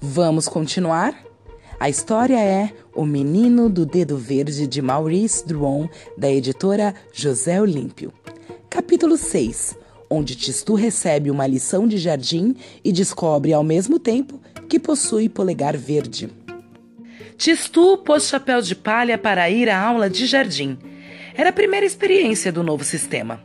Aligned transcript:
Vamos 0.00 0.46
continuar? 0.46 1.12
A 1.80 1.90
história 1.90 2.38
é 2.38 2.70
O 2.94 3.04
Menino 3.04 3.68
do 3.68 3.84
Dedo 3.84 4.16
Verde 4.16 4.64
de 4.64 4.80
Maurice 4.80 5.44
Druon, 5.44 5.88
da 6.16 6.30
editora 6.30 6.94
José 7.12 7.60
Olímpio. 7.60 8.12
Capítulo 8.70 9.16
6 9.16 9.76
Onde 10.08 10.36
Tistu 10.36 10.74
recebe 10.76 11.32
uma 11.32 11.48
lição 11.48 11.88
de 11.88 11.98
jardim 11.98 12.54
e 12.84 12.92
descobre 12.92 13.52
ao 13.52 13.64
mesmo 13.64 13.98
tempo 13.98 14.40
que 14.68 14.78
possui 14.78 15.28
polegar 15.28 15.76
verde. 15.76 16.30
Tistu 17.36 17.98
pôs 17.98 18.28
chapéu 18.28 18.62
de 18.62 18.76
palha 18.76 19.18
para 19.18 19.50
ir 19.50 19.68
à 19.68 19.80
aula 19.80 20.08
de 20.08 20.26
jardim. 20.26 20.78
Era 21.34 21.50
a 21.50 21.52
primeira 21.52 21.84
experiência 21.84 22.52
do 22.52 22.62
novo 22.62 22.84
sistema. 22.84 23.42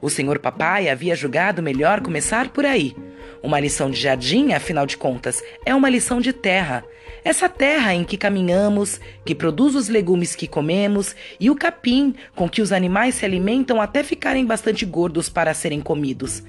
O 0.00 0.08
senhor 0.08 0.38
papai 0.38 0.88
havia 0.88 1.16
julgado 1.16 1.60
melhor 1.60 2.00
começar 2.00 2.50
por 2.50 2.64
aí 2.64 2.94
uma 3.42 3.60
lição 3.60 3.90
de 3.90 4.00
jardim, 4.00 4.52
afinal 4.52 4.86
de 4.86 4.96
contas, 4.96 5.42
é 5.64 5.74
uma 5.74 5.88
lição 5.88 6.20
de 6.20 6.32
terra. 6.32 6.84
Essa 7.24 7.48
terra 7.48 7.94
em 7.94 8.04
que 8.04 8.16
caminhamos, 8.16 9.00
que 9.24 9.34
produz 9.34 9.74
os 9.74 9.88
legumes 9.88 10.36
que 10.36 10.46
comemos 10.46 11.14
e 11.40 11.50
o 11.50 11.56
capim 11.56 12.14
com 12.34 12.48
que 12.48 12.62
os 12.62 12.72
animais 12.72 13.16
se 13.16 13.24
alimentam 13.24 13.80
até 13.80 14.02
ficarem 14.02 14.46
bastante 14.46 14.84
gordos 14.84 15.28
para 15.28 15.52
serem 15.52 15.80
comidos. 15.80 16.42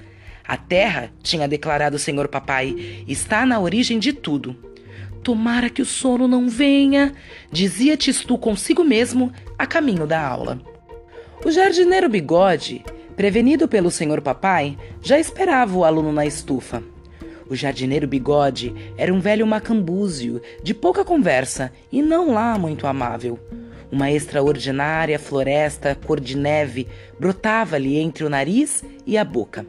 A 0.46 0.56
terra, 0.56 1.10
tinha 1.22 1.46
declarado 1.46 1.96
o 1.96 1.98
senhor 1.98 2.28
papai, 2.28 3.04
está 3.06 3.44
na 3.44 3.60
origem 3.60 3.98
de 3.98 4.12
tudo. 4.12 4.56
Tomara 5.22 5.68
que 5.68 5.82
o 5.82 5.86
sono 5.86 6.26
não 6.26 6.48
venha, 6.48 7.12
dizia 7.52 7.96
Tistu 7.96 8.38
consigo 8.38 8.82
mesmo 8.82 9.32
a 9.58 9.66
caminho 9.66 10.06
da 10.06 10.24
aula. 10.24 10.60
O 11.44 11.50
jardineiro 11.50 12.08
Bigode 12.08 12.84
Prevenido 13.18 13.66
pelo 13.66 13.90
senhor 13.90 14.20
papai, 14.20 14.78
já 15.02 15.18
esperava 15.18 15.76
o 15.76 15.84
aluno 15.84 16.12
na 16.12 16.24
estufa. 16.24 16.84
O 17.50 17.56
jardineiro 17.56 18.06
Bigode 18.06 18.72
era 18.96 19.12
um 19.12 19.18
velho 19.18 19.44
macambúzio, 19.44 20.40
de 20.62 20.72
pouca 20.72 21.04
conversa 21.04 21.72
e 21.90 22.00
não 22.00 22.32
lá 22.32 22.56
muito 22.56 22.86
amável. 22.86 23.36
Uma 23.90 24.08
extraordinária 24.08 25.18
floresta 25.18 25.96
cor 25.96 26.20
de 26.20 26.36
neve 26.36 26.86
brotava-lhe 27.18 27.98
entre 27.98 28.22
o 28.22 28.30
nariz 28.30 28.84
e 29.04 29.18
a 29.18 29.24
boca. 29.24 29.66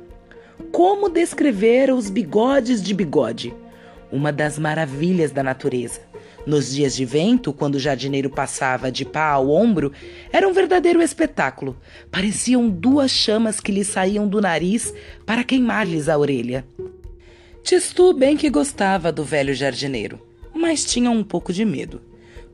Como 0.71 1.09
descrever 1.09 1.91
os 1.91 2.07
bigodes 2.07 2.83
de 2.83 2.93
bigode? 2.93 3.51
Uma 4.11 4.31
das 4.31 4.59
maravilhas 4.59 5.31
da 5.31 5.41
natureza. 5.41 6.01
Nos 6.49 6.71
dias 6.71 6.95
de 6.95 7.05
vento, 7.05 7.53
quando 7.53 7.75
o 7.75 7.79
jardineiro 7.79 8.27
passava 8.27 8.91
de 8.91 9.05
pá 9.05 9.27
ao 9.27 9.51
ombro, 9.51 9.93
era 10.33 10.47
um 10.47 10.51
verdadeiro 10.51 10.99
espetáculo. 10.99 11.77
Pareciam 12.09 12.67
duas 12.67 13.11
chamas 13.11 13.59
que 13.59 13.71
lhe 13.71 13.85
saíam 13.85 14.27
do 14.27 14.41
nariz 14.41 14.91
para 15.27 15.43
queimar-lhes 15.43 16.09
a 16.09 16.17
orelha. 16.17 16.65
Tistu 17.61 18.13
bem 18.13 18.35
que 18.35 18.49
gostava 18.49 19.11
do 19.11 19.23
velho 19.23 19.53
jardineiro, 19.53 20.19
mas 20.51 20.83
tinha 20.83 21.11
um 21.11 21.23
pouco 21.23 21.53
de 21.53 21.63
medo. 21.63 22.01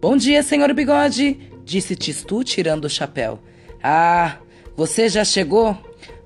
Bom 0.02 0.18
dia, 0.18 0.44
senhor 0.44 0.74
Bigode, 0.74 1.40
disse 1.64 1.96
Tistu, 1.96 2.44
tirando 2.44 2.84
o 2.84 2.90
chapéu. 2.90 3.40
Ah, 3.82 4.40
você 4.76 5.08
já 5.08 5.24
chegou? 5.24 5.74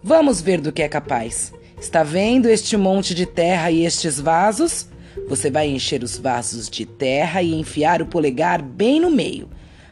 Vamos 0.02 0.42
ver 0.42 0.60
do 0.60 0.72
que 0.72 0.82
é 0.82 0.90
capaz. 0.90 1.54
Está 1.80 2.02
vendo 2.02 2.50
este 2.50 2.76
monte 2.76 3.14
de 3.14 3.28
terra 3.28 3.70
e 3.70 3.86
estes 3.86 4.20
vasos? 4.20 4.90
Você 5.28 5.50
vai 5.50 5.68
encher 5.68 6.04
os 6.04 6.18
vasos 6.18 6.70
de 6.70 6.86
terra 6.86 7.42
e 7.42 7.54
enfiar 7.54 8.02
o 8.02 8.06
polegar 8.06 8.62
bem 8.62 9.00
no 9.00 9.10
meio, 9.10 9.50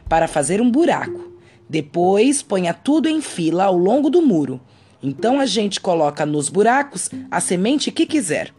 para 0.08 0.28
fazer 0.28 0.60
um 0.60 0.70
buraco. 0.70 1.32
Depois, 1.68 2.42
ponha 2.42 2.72
tudo 2.72 3.08
em 3.08 3.20
fila 3.20 3.64
ao 3.64 3.76
longo 3.76 4.08
do 4.08 4.22
muro. 4.22 4.60
Então 5.02 5.38
a 5.38 5.46
gente 5.46 5.80
coloca 5.80 6.24
nos 6.24 6.48
buracos 6.48 7.10
a 7.30 7.40
semente 7.40 7.92
que 7.92 8.06
quiser. 8.06 8.52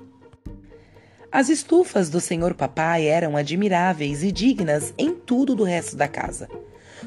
As 1.31 1.49
estufas 1.49 2.09
do 2.09 2.19
senhor 2.19 2.53
papai 2.53 3.05
eram 3.05 3.37
admiráveis 3.37 4.23
e 4.23 4.31
dignas 4.31 4.93
em 4.97 5.13
tudo 5.13 5.55
do 5.55 5.63
resto 5.63 5.95
da 5.95 6.07
casa. 6.07 6.49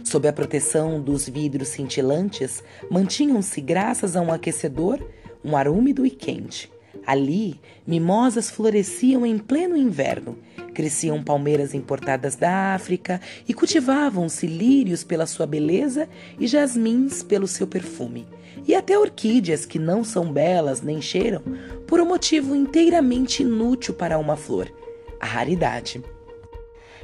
Sob 0.04 0.26
a 0.26 0.32
proteção 0.32 1.00
dos 1.00 1.28
vidros 1.28 1.68
cintilantes, 1.68 2.62
mantinham-se, 2.90 3.60
graças 3.60 4.16
a 4.16 4.20
um 4.20 4.32
aquecedor, 4.32 5.04
um 5.44 5.56
ar 5.56 5.68
úmido 5.68 6.06
e 6.06 6.10
quente. 6.10 6.71
Ali, 7.06 7.60
mimosas 7.86 8.50
floresciam 8.50 9.26
em 9.26 9.38
pleno 9.38 9.76
inverno, 9.76 10.38
cresciam 10.72 11.22
palmeiras 11.22 11.74
importadas 11.74 12.36
da 12.36 12.74
África 12.74 13.20
e 13.48 13.54
cultivavam-se 13.54 14.46
lírios 14.46 15.02
pela 15.02 15.26
sua 15.26 15.46
beleza 15.46 16.08
e 16.38 16.46
jasmins 16.46 17.22
pelo 17.22 17.46
seu 17.46 17.66
perfume, 17.66 18.26
e 18.66 18.74
até 18.74 18.98
orquídeas 18.98 19.66
que 19.66 19.78
não 19.78 20.04
são 20.04 20.32
belas 20.32 20.80
nem 20.80 21.00
cheiram, 21.00 21.42
por 21.86 22.00
um 22.00 22.06
motivo 22.06 22.54
inteiramente 22.54 23.42
inútil 23.42 23.94
para 23.94 24.18
uma 24.18 24.36
flor: 24.36 24.72
a 25.20 25.26
raridade. 25.26 26.02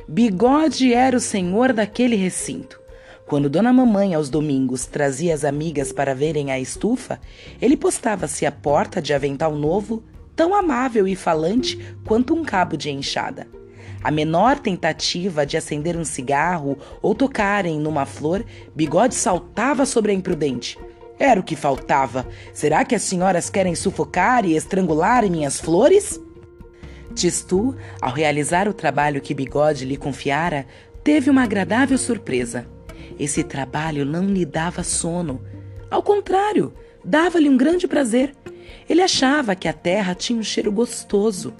Bigode 0.07 0.95
era 0.95 1.17
o 1.17 1.21
senhor 1.21 1.73
daquele 1.73 2.17
recinto. 2.17 2.78
Quando 3.29 3.51
Dona 3.51 3.75
Mamãe 3.75 4.15
aos 4.15 4.31
domingos 4.31 4.87
trazia 4.87 5.35
as 5.35 5.45
amigas 5.45 5.93
para 5.93 6.15
verem 6.15 6.51
a 6.51 6.59
estufa, 6.59 7.21
ele 7.61 7.77
postava-se 7.77 8.47
à 8.47 8.51
porta 8.51 9.03
de 9.03 9.13
avental 9.13 9.55
novo, 9.55 10.03
tão 10.35 10.55
amável 10.55 11.07
e 11.07 11.15
falante 11.15 11.79
quanto 12.07 12.35
um 12.35 12.43
cabo 12.43 12.75
de 12.75 12.91
enxada. 12.91 13.47
A 14.03 14.11
menor 14.11 14.59
tentativa 14.59 15.45
de 15.45 15.59
acender 15.59 15.95
um 15.95 16.07
cigarro 16.07 16.79
ou 17.03 17.15
tocarem 17.15 17.79
numa 17.79 18.07
flor, 18.07 18.43
Bigode 18.75 19.15
saltava 19.15 19.85
sobre 19.85 20.11
a 20.11 20.15
imprudente. 20.15 20.79
Era 21.19 21.39
o 21.39 21.45
que 21.45 21.55
faltava. 21.55 22.27
Será 22.55 22.83
que 22.83 22.95
as 22.95 23.03
senhoras 23.03 23.51
querem 23.51 23.75
sufocar 23.75 24.47
e 24.47 24.57
estrangular 24.57 25.29
minhas 25.29 25.61
flores? 25.61 26.19
Tistu, 27.15 27.77
ao 28.01 28.11
realizar 28.11 28.69
o 28.69 28.73
trabalho 28.73 29.21
que 29.21 29.35
Bigode 29.35 29.85
lhe 29.85 29.99
confiara, 29.99 30.65
teve 31.05 31.29
uma 31.29 31.43
agradável 31.43 31.99
surpresa. 31.99 32.78
Esse 33.19 33.45
trabalho 33.45 34.05
não 34.05 34.27
lhe 34.27 34.45
dava 34.45 34.83
sono. 34.83 35.41
Ao 35.91 36.03
contrário, 36.03 36.73
dava-lhe 37.05 37.49
um 37.49 37.57
grande 37.57 37.87
prazer. 37.87 38.35
Ele 38.89 39.03
achava 39.03 39.55
que 39.55 39.69
a 39.69 39.73
terra 39.73 40.15
tinha 40.15 40.39
um 40.39 40.43
cheiro 40.43 40.73
gostoso. 40.73 41.55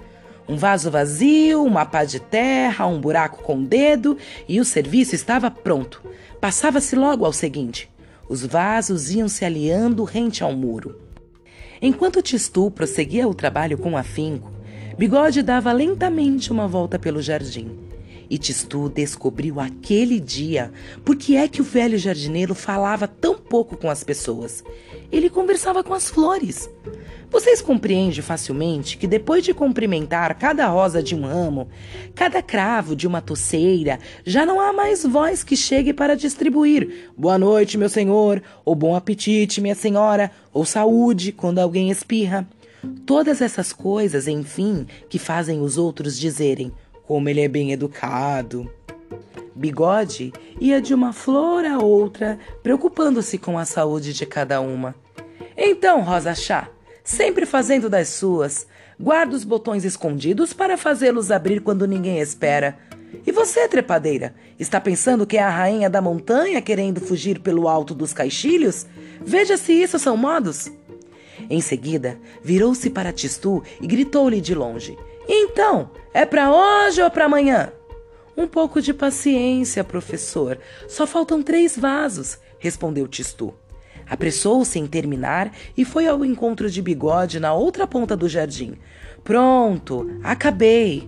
Um 0.47 0.57
vaso 0.57 0.89
vazio, 0.89 1.63
uma 1.63 1.85
pá 1.85 2.03
de 2.03 2.19
terra, 2.19 2.87
um 2.87 2.99
buraco 2.99 3.43
com 3.43 3.57
o 3.59 3.65
dedo 3.65 4.17
e 4.47 4.59
o 4.59 4.65
serviço 4.65 5.13
estava 5.13 5.51
pronto. 5.51 6.01
Passava-se 6.41 6.95
logo 6.95 7.23
ao 7.23 7.31
seguinte. 7.31 7.89
Os 8.27 8.45
vasos 8.45 9.11
iam 9.11 9.27
se 9.27 9.45
aliando 9.45 10.03
rente 10.03 10.43
ao 10.43 10.51
muro. 10.51 10.99
Enquanto 11.81 12.21
Tistu 12.21 12.69
prosseguia 12.71 13.27
o 13.27 13.33
trabalho 13.33 13.77
com 13.77 13.95
afinco, 13.95 14.51
Bigode 14.97 15.41
dava 15.41 15.71
lentamente 15.71 16.51
uma 16.51 16.67
volta 16.67 16.99
pelo 16.99 17.21
jardim. 17.21 17.88
E 18.29 18.37
Tistu 18.37 18.89
descobriu 18.89 19.59
aquele 19.59 20.19
dia 20.19 20.71
por 21.03 21.15
que 21.15 21.35
é 21.35 21.47
que 21.47 21.61
o 21.61 21.63
velho 21.63 21.97
jardineiro 21.97 22.53
falava 22.53 23.07
tão 23.07 23.35
pouco 23.35 23.75
com 23.75 23.89
as 23.89 24.03
pessoas. 24.03 24.63
Ele 25.11 25.29
conversava 25.29 25.83
com 25.83 25.93
as 25.93 26.09
flores. 26.09 26.69
Vocês 27.31 27.61
compreendem 27.61 28.21
facilmente 28.21 28.97
que 28.97 29.07
depois 29.07 29.43
de 29.43 29.53
cumprimentar 29.53 30.37
cada 30.37 30.67
rosa 30.67 31.01
de 31.01 31.15
um 31.15 31.21
ramo, 31.21 31.67
cada 32.13 32.41
cravo 32.41 32.95
de 32.95 33.07
uma 33.07 33.21
toceira, 33.21 33.99
já 34.25 34.45
não 34.45 34.59
há 34.59 34.71
mais 34.71 35.03
voz 35.03 35.43
que 35.43 35.55
chegue 35.55 35.93
para 35.93 36.15
distribuir 36.15 37.09
boa 37.17 37.37
noite, 37.37 37.77
meu 37.77 37.89
senhor, 37.89 38.41
ou 38.63 38.75
bom 38.75 38.95
apetite, 38.95 39.61
minha 39.61 39.75
senhora, 39.75 40.31
ou 40.53 40.65
saúde 40.65 41.31
quando 41.31 41.59
alguém 41.59 41.89
espirra. 41.89 42.47
Todas 43.05 43.41
essas 43.41 43.73
coisas, 43.73 44.27
enfim, 44.27 44.87
que 45.09 45.19
fazem 45.19 45.61
os 45.61 45.77
outros 45.77 46.17
dizerem 46.17 46.71
como 47.09 47.27
ele 47.27 47.41
é 47.41 47.47
bem 47.47 47.71
educado. 47.71 48.71
Bigode 49.55 50.31
ia 50.61 50.79
de 50.79 50.93
uma 50.93 51.11
flor 51.11 51.65
a 51.65 51.79
outra, 51.79 52.37
preocupando-se 52.61 53.39
com 53.39 53.57
a 53.57 53.65
saúde 53.65 54.13
de 54.13 54.27
cada 54.27 54.61
uma. 54.61 54.93
Então, 55.57 56.03
Rosa 56.03 56.35
Chá, 56.35 56.69
sempre 57.03 57.47
fazendo 57.47 57.89
das 57.89 58.09
suas, 58.09 58.67
guarda 58.99 59.35
os 59.35 59.43
botões 59.43 59.83
escondidos 59.85 60.53
para 60.53 60.77
fazê-los 60.77 61.31
abrir 61.31 61.61
quando 61.61 61.87
ninguém 61.87 62.19
espera. 62.19 62.77
E 63.25 63.31
você, 63.31 63.67
trepadeira, 63.67 64.35
está 64.59 64.79
pensando 64.79 65.25
que 65.25 65.35
é 65.35 65.41
a 65.41 65.49
rainha 65.49 65.89
da 65.89 66.03
montanha 66.03 66.61
querendo 66.61 67.01
fugir 67.01 67.39
pelo 67.39 67.67
alto 67.67 67.95
dos 67.95 68.13
caixilhos? 68.13 68.85
Veja 69.19 69.57
se 69.57 69.73
isso 69.73 69.97
são 69.97 70.15
modos. 70.15 70.71
Em 71.49 71.59
seguida, 71.59 72.19
virou-se 72.43 72.87
para 72.91 73.11
Tistu 73.11 73.63
e 73.81 73.87
gritou-lhe 73.87 74.39
de 74.39 74.53
longe: 74.53 74.95
então, 75.31 75.91
é 76.13 76.25
para 76.25 76.51
hoje 76.51 77.01
ou 77.01 77.11
para 77.11 77.25
amanhã? 77.25 77.71
Um 78.35 78.47
pouco 78.47 78.81
de 78.81 78.93
paciência, 78.93 79.83
professor. 79.83 80.57
Só 80.87 81.05
faltam 81.05 81.43
três 81.43 81.77
vasos, 81.77 82.39
respondeu 82.57 83.07
Tistu. 83.07 83.53
Apressou-se 84.09 84.79
em 84.79 84.87
terminar 84.87 85.51
e 85.77 85.85
foi 85.85 86.07
ao 86.07 86.25
encontro 86.25 86.69
de 86.69 86.81
Bigode 86.81 87.39
na 87.39 87.53
outra 87.53 87.85
ponta 87.85 88.17
do 88.17 88.27
jardim. 88.27 88.73
Pronto, 89.23 90.09
acabei. 90.23 91.07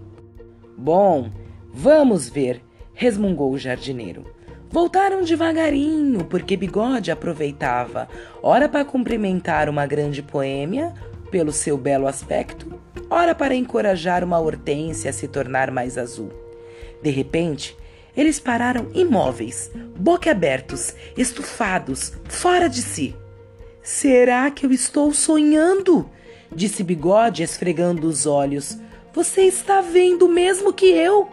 Bom, 0.77 1.31
vamos 1.73 2.29
ver, 2.29 2.62
resmungou 2.94 3.51
o 3.51 3.57
jardineiro. 3.57 4.25
Voltaram 4.69 5.23
devagarinho, 5.23 6.23
porque 6.25 6.56
Bigode 6.56 7.12
aproveitava, 7.12 8.07
ora 8.41 8.69
para 8.69 8.85
cumprimentar 8.85 9.68
uma 9.68 9.85
grande 9.88 10.21
poêmia 10.21 10.94
pelo 11.31 11.51
seu 11.51 11.77
belo 11.77 12.07
aspecto, 12.07 12.79
ora 13.12 13.36
para 13.36 13.54
encorajar 13.54 14.24
uma 14.24 14.40
hortência 14.40 15.10
a 15.10 15.13
se 15.13 15.28
tornar 15.28 15.69
mais 15.69 15.98
azul. 15.98 16.31
De 17.04 17.10
repente, 17.12 17.78
eles 18.16 18.40
pararam 18.40 18.88
imóveis, 18.94 19.69
boquiabertos, 19.98 20.96
estufados, 21.18 22.13
fora 22.30 22.69
de 22.69 22.81
si. 22.81 23.13
Será 23.84 24.50
que 24.50 24.66
eu 24.66 24.72
estou 24.72 25.13
sonhando? 25.13 26.10
disse 26.54 26.84
Bigode, 26.84 27.44
esfregando 27.44 28.08
os 28.08 28.25
olhos. 28.25 28.78
Você 29.14 29.42
está 29.42 29.81
vendo 29.81 30.30
mesmo 30.30 30.72
que 30.72 30.86
eu? 30.86 31.30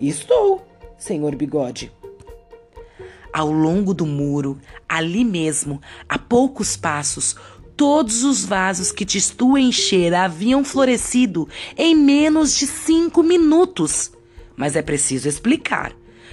Estou, 0.00 0.66
senhor 0.98 1.36
Bigode. 1.36 1.92
Ao 3.32 3.50
longo 3.50 3.92
do 3.92 4.06
muro, 4.06 4.58
ali 4.88 5.24
mesmo, 5.24 5.80
a 6.08 6.18
poucos 6.18 6.76
passos, 6.76 7.36
todos 7.76 8.24
os 8.24 8.44
vasos 8.44 8.92
que 8.92 9.04
Tistu 9.04 9.58
enchera 9.58 10.24
haviam 10.24 10.64
florescido 10.64 11.48
em 11.76 11.94
menos 11.94 12.56
de 12.56 12.66
cinco 12.66 13.22
minutos. 13.22 14.12
Mas 14.56 14.76
é 14.76 14.82
preciso 14.82 15.28
explicar. 15.28 15.92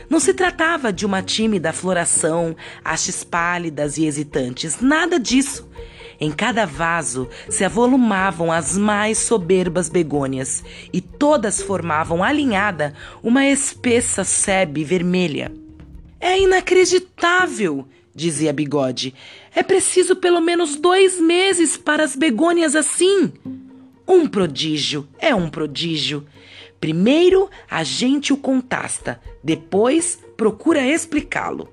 Não 0.10 0.20
se 0.20 0.34
tratava 0.34 0.92
de 0.92 1.06
uma 1.06 1.22
tímida 1.22 1.72
floração, 1.72 2.56
hastes 2.84 3.24
pálidas 3.24 3.98
e 3.98 4.06
hesitantes, 4.06 4.82
nada 4.82 5.20
disso. 5.20 5.68
Em 6.20 6.32
cada 6.32 6.66
vaso 6.66 7.28
se 7.50 7.64
avolumavam 7.64 8.52
as 8.52 8.78
mais 8.78 9.18
soberbas 9.18 9.90
begônias 9.90 10.64
e 10.94 11.02
todas 11.02 11.62
formavam 11.62 12.24
alinhada 12.24 12.94
uma 13.24 13.46
espessa 13.48 14.24
sebe 14.24 14.84
vermelha. 14.84 15.52
É 16.20 16.40
inacreditável, 16.40 17.88
dizia 18.14 18.54
Bigode. 18.54 19.14
É 19.56 19.64
preciso 19.64 20.16
pelo 20.16 20.42
menos 20.42 20.76
dois 20.76 21.20
meses 21.20 21.78
para 21.78 22.04
as 22.04 22.16
begônias 22.16 22.76
assim. 22.76 23.32
Um 24.08 24.28
prodígio, 24.28 25.08
é 25.20 25.34
um 25.34 25.50
prodígio. 25.50 26.26
Primeiro 26.80 27.50
a 27.70 27.84
gente 27.84 28.34
o 28.34 28.38
contasta, 28.38 29.22
depois 29.44 30.20
procura 30.36 30.86
explicá-lo. 30.86 31.70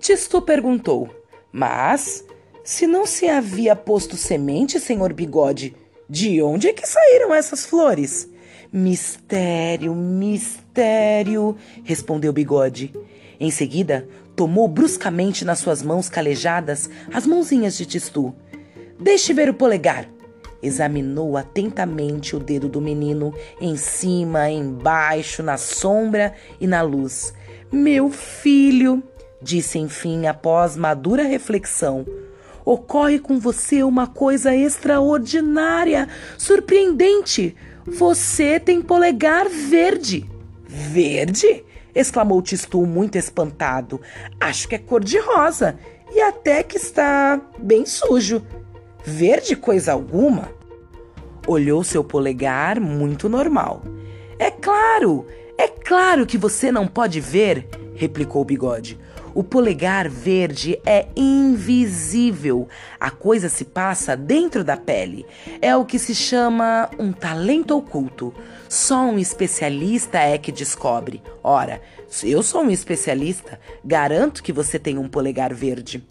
Tistu 0.00 0.40
perguntou: 0.40 1.10
Mas, 1.52 2.24
se 2.62 2.86
não 2.86 3.04
se 3.04 3.28
havia 3.28 3.74
posto 3.74 4.16
semente, 4.16 4.78
senhor 4.78 5.12
Bigode, 5.12 5.74
de 6.08 6.40
onde 6.40 6.68
é 6.68 6.72
que 6.72 6.86
saíram 6.86 7.34
essas 7.34 7.66
flores? 7.66 8.30
Mistério, 8.72 9.94
mistério, 9.94 11.56
respondeu 11.82 12.32
Bigode. 12.32 12.94
Em 13.38 13.50
seguida, 13.50 14.08
tomou 14.36 14.68
bruscamente 14.68 15.44
nas 15.44 15.58
suas 15.58 15.82
mãos 15.82 16.08
calejadas 16.08 16.88
as 17.12 17.26
mãozinhas 17.26 17.76
de 17.76 17.86
Tistu. 17.86 18.34
Deixe 19.00 19.32
ver 19.32 19.48
o 19.48 19.54
polegar, 19.54 20.08
Examinou 20.62 21.36
atentamente 21.36 22.34
o 22.34 22.40
dedo 22.40 22.68
do 22.68 22.80
menino, 22.80 23.32
em 23.60 23.76
cima, 23.76 24.50
embaixo, 24.50 25.42
na 25.42 25.56
sombra 25.56 26.34
e 26.60 26.66
na 26.66 26.82
luz. 26.82 27.32
Meu 27.70 28.10
filho, 28.10 29.02
disse 29.40 29.78
enfim, 29.78 30.26
após 30.26 30.76
madura 30.76 31.22
reflexão, 31.22 32.06
ocorre 32.64 33.18
com 33.18 33.38
você 33.38 33.82
uma 33.82 34.06
coisa 34.06 34.56
extraordinária, 34.56 36.08
surpreendente. 36.38 37.54
Você 37.86 38.58
tem 38.58 38.80
polegar 38.80 39.48
verde. 39.48 40.28
Verde? 40.66 41.64
Exclamou 41.96 42.42
Tistu 42.42 42.84
muito 42.84 43.16
espantado. 43.16 44.00
Acho 44.38 44.68
que 44.68 44.74
é 44.74 44.78
cor 44.78 45.02
de 45.02 45.18
rosa 45.18 45.78
e 46.12 46.20
até 46.20 46.62
que 46.62 46.76
está 46.76 47.40
bem 47.58 47.86
sujo. 47.86 48.46
Verde 49.04 49.56
coisa 49.56 49.92
alguma? 49.92 50.50
Olhou 51.46 51.82
seu 51.82 52.04
polegar 52.04 52.78
muito 52.78 53.28
normal. 53.28 53.82
É 54.38 54.50
claro, 54.50 55.26
é 55.56 55.66
claro 55.66 56.26
que 56.26 56.36
você 56.36 56.70
não 56.70 56.86
pode 56.86 57.20
ver, 57.20 57.66
replicou 57.96 58.42
o 58.42 58.44
bigode. 58.44 58.98
O 59.34 59.44
polegar 59.44 60.08
verde 60.08 60.80
é 60.86 61.08
invisível. 61.14 62.68
A 62.98 63.10
coisa 63.10 63.48
se 63.48 63.66
passa 63.66 64.16
dentro 64.16 64.64
da 64.64 64.76
pele. 64.76 65.26
É 65.60 65.76
o 65.76 65.84
que 65.84 65.98
se 65.98 66.14
chama 66.14 66.88
um 66.98 67.12
talento 67.12 67.76
oculto. 67.76 68.32
Só 68.68 69.00
um 69.00 69.18
especialista 69.18 70.18
é 70.18 70.38
que 70.38 70.50
descobre. 70.50 71.22
Ora, 71.42 71.82
eu 72.22 72.42
sou 72.42 72.62
um 72.62 72.70
especialista, 72.70 73.60
garanto 73.84 74.42
que 74.42 74.52
você 74.52 74.78
tem 74.78 74.96
um 74.96 75.08
polegar 75.08 75.52
verde. 75.52 76.02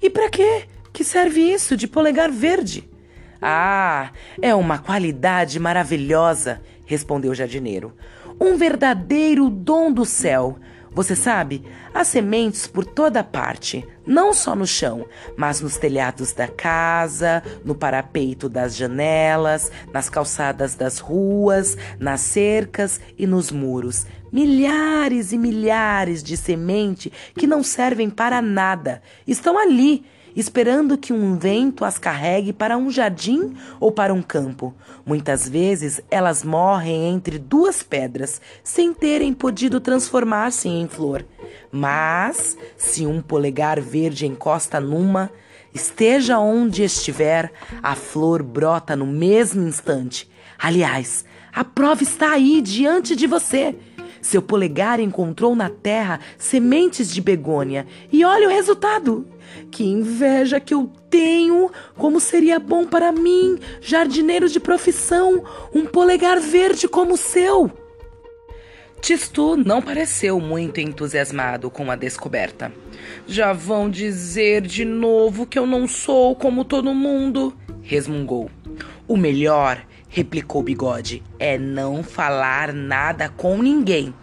E 0.00 0.08
para 0.08 0.30
quê? 0.30 0.64
Que 0.92 1.04
serve 1.04 1.40
isso 1.40 1.76
de 1.76 1.86
polegar 1.86 2.30
verde? 2.30 2.88
Ah, 3.40 4.12
é 4.40 4.54
uma 4.54 4.78
qualidade 4.78 5.60
maravilhosa, 5.60 6.60
respondeu 6.86 7.32
o 7.32 7.34
jardineiro. 7.34 7.94
Um 8.40 8.56
verdadeiro 8.56 9.50
dom 9.50 9.92
do 9.92 10.04
céu. 10.04 10.58
Você 10.92 11.14
sabe, 11.14 11.64
há 11.92 12.02
sementes 12.02 12.66
por 12.66 12.84
toda 12.84 13.22
parte, 13.22 13.86
não 14.06 14.32
só 14.32 14.56
no 14.56 14.66
chão, 14.66 15.06
mas 15.36 15.60
nos 15.60 15.76
telhados 15.76 16.32
da 16.32 16.48
casa, 16.48 17.42
no 17.64 17.74
parapeito 17.74 18.48
das 18.48 18.74
janelas, 18.74 19.70
nas 19.92 20.08
calçadas 20.08 20.74
das 20.74 20.98
ruas, 20.98 21.76
nas 22.00 22.20
cercas 22.20 23.00
e 23.16 23.26
nos 23.26 23.52
muros. 23.52 24.06
Milhares 24.32 25.32
e 25.32 25.38
milhares 25.38 26.22
de 26.22 26.36
sementes 26.36 27.12
que 27.34 27.46
não 27.46 27.62
servem 27.62 28.10
para 28.10 28.42
nada 28.42 29.02
estão 29.26 29.58
ali 29.58 30.04
esperando 30.38 30.96
que 30.96 31.12
um 31.12 31.36
vento 31.36 31.84
as 31.84 31.98
carregue 31.98 32.52
para 32.52 32.76
um 32.76 32.90
jardim 32.90 33.56
ou 33.80 33.90
para 33.90 34.14
um 34.14 34.22
campo. 34.22 34.72
Muitas 35.04 35.48
vezes 35.48 36.00
elas 36.08 36.44
morrem 36.44 37.08
entre 37.08 37.38
duas 37.38 37.82
pedras, 37.82 38.40
sem 38.62 38.94
terem 38.94 39.34
podido 39.34 39.80
transformar-se 39.80 40.68
em 40.68 40.86
flor. 40.86 41.26
Mas, 41.72 42.56
se 42.76 43.04
um 43.04 43.20
polegar 43.20 43.80
verde 43.80 44.26
encosta 44.26 44.78
numa, 44.78 45.28
esteja 45.74 46.38
onde 46.38 46.84
estiver, 46.84 47.52
a 47.82 47.96
flor 47.96 48.42
brota 48.42 48.94
no 48.94 49.06
mesmo 49.06 49.66
instante. 49.66 50.30
Aliás, 50.56 51.24
a 51.52 51.64
prova 51.64 52.04
está 52.04 52.30
aí 52.30 52.60
diante 52.60 53.16
de 53.16 53.26
você. 53.26 53.74
Seu 54.28 54.42
polegar 54.42 55.00
encontrou 55.00 55.56
na 55.56 55.70
terra 55.70 56.20
sementes 56.36 57.10
de 57.10 57.18
begônia 57.18 57.86
e 58.12 58.26
olha 58.26 58.46
o 58.46 58.50
resultado. 58.50 59.26
Que 59.70 59.82
inveja 59.82 60.60
que 60.60 60.74
eu 60.74 60.92
tenho! 61.08 61.70
Como 61.96 62.20
seria 62.20 62.58
bom 62.58 62.84
para 62.84 63.10
mim, 63.10 63.58
jardineiro 63.80 64.46
de 64.46 64.60
profissão, 64.60 65.42
um 65.74 65.86
polegar 65.86 66.38
verde 66.40 66.86
como 66.86 67.14
o 67.14 67.16
seu! 67.16 67.72
Tistu 69.00 69.56
não 69.56 69.80
pareceu 69.80 70.38
muito 70.38 70.78
entusiasmado 70.78 71.70
com 71.70 71.90
a 71.90 71.96
descoberta. 71.96 72.70
Já 73.26 73.54
vão 73.54 73.88
dizer 73.88 74.60
de 74.60 74.84
novo 74.84 75.46
que 75.46 75.58
eu 75.58 75.66
não 75.66 75.88
sou 75.88 76.36
como 76.36 76.66
todo 76.66 76.92
mundo, 76.92 77.56
resmungou. 77.80 78.50
O 79.06 79.16
melhor 79.16 79.82
replicou 80.08 80.62
Bigode, 80.62 81.22
é 81.38 81.58
não 81.58 82.02
falar 82.02 82.72
nada 82.72 83.28
com 83.28 83.58
ninguém. 83.58 84.14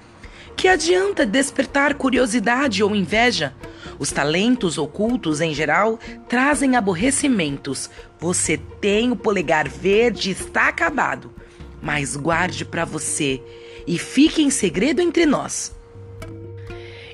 Que 0.55 0.67
adianta 0.67 1.25
despertar 1.25 1.95
curiosidade 1.95 2.83
ou 2.83 2.95
inveja? 2.95 3.53
Os 4.00 4.12
talentos 4.12 4.77
ocultos, 4.77 5.41
em 5.41 5.53
geral, 5.53 6.00
trazem 6.27 6.75
aborrecimentos. 6.75 7.89
Você 8.19 8.57
tem 8.79 9.12
o 9.12 9.15
polegar 9.15 9.67
verde, 9.67 10.31
está 10.31 10.67
acabado. 10.67 11.33
Mas 11.81 12.15
guarde 12.15 12.65
para 12.65 12.85
você 12.85 13.41
e 13.85 13.97
fique 13.97 14.41
em 14.41 14.50
segredo 14.50 15.01
entre 15.01 15.25
nós. 15.25 15.75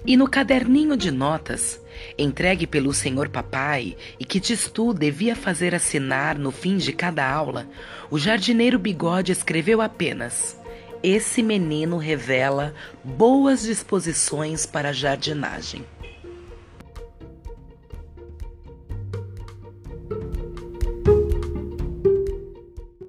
E 0.06 0.16
no 0.18 0.28
caderninho 0.28 0.98
de 0.98 1.12
notas, 1.12 1.80
entregue 2.18 2.66
pelo 2.66 2.94
senhor 2.94 3.30
papai 3.30 3.96
e 4.20 4.26
que 4.26 4.40
Tistu 4.40 4.94
devia 4.94 5.36
fazer 5.36 5.76
assinar 5.76 6.38
no 6.38 6.52
fim 6.52 6.78
de 6.78 6.92
cada 6.94 7.30
aula, 7.30 7.68
o 8.10 8.18
jardineiro 8.18 8.80
Bigode 8.80 9.32
escreveu 9.32 9.82
apenas: 9.82 10.58
Esse 11.04 11.42
menino 11.42 11.98
revela 11.98 12.76
boas 13.04 13.64
disposições 13.64 14.68
para 14.68 14.90
a 14.90 14.94
jardinagem. 14.94 15.84